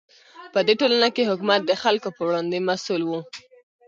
[0.53, 3.11] په دې ټولنه کې حکومت د خلکو په وړاندې مسوول و.